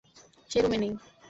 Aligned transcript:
সে 0.49 0.57
রুমে 0.59 0.77
নেই! 0.77 0.91